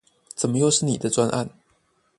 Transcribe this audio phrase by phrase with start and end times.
[0.35, 1.47] 怎麼又是你的專案